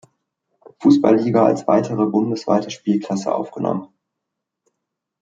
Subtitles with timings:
[0.79, 3.89] Fußball-Liga als weitere bundesweite Spielklasse aufgenommen.